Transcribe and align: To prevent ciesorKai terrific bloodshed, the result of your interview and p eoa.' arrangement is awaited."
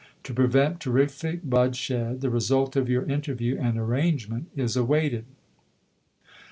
To 0.23 0.33
prevent 0.33 0.79
ciesorKai 0.79 0.79
terrific 0.79 1.43
bloodshed, 1.43 2.21
the 2.21 2.31
result 2.31 2.75
of 2.75 2.89
your 2.89 3.03
interview 3.03 3.59
and 3.59 3.73
p 3.73 3.79
eoa.' 3.79 3.83
arrangement 3.87 4.49
is 4.55 4.75
awaited." 4.75 5.25